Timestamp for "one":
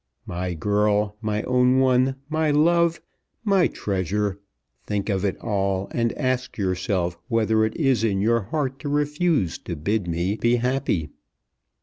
1.77-2.15